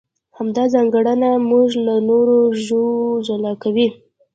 همدا 0.37 0.63
ځانګړنه 0.73 1.29
موږ 1.49 1.69
له 1.85 1.95
نورو 2.09 2.37
ژوو 2.65 2.91
جلا 3.27 3.53
کوي. 3.63 3.87